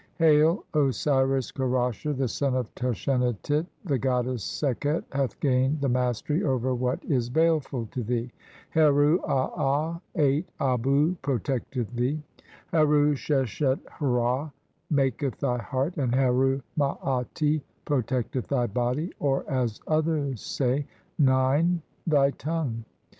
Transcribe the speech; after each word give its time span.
"[Hail] 0.17 0.63
Osiris 0.73 1.51
Kerasher, 1.51 2.17
the 2.17 2.27
son 2.27 2.55
of 2.55 2.73
Tashenatit, 2.73 3.67
the 3.85 3.99
"goddess 3.99 4.43
Sekhet 4.43 5.03
hath 5.11 5.39
gained 5.39 5.79
the 5.79 5.89
mastery 5.89 6.43
over 6.43 6.73
what 6.73 7.05
"is 7.05 7.29
baleful 7.29 7.87
to 7.91 8.01
thee, 8.01 8.31
Heru 8.71 9.19
aa 9.23 9.99
(8)abu 10.15 11.17
protecteth 11.21 11.91
thee, 11.93 12.19
"Heru 12.71 13.13
seshet 13.13 13.77
hra 13.99 14.51
meiketh 14.91 15.37
thy 15.37 15.59
heart, 15.59 15.95
and 15.97 16.15
Heru 16.15 16.63
maati 16.79 17.61
"protecteth 17.85 18.47
thy 18.47 18.65
body", 18.65 19.13
or 19.19 19.47
as 19.47 19.81
others 19.85 20.41
say, 20.41 20.87
(9) 21.19 21.79
"thy 22.07 22.31
tongue. 22.31 22.85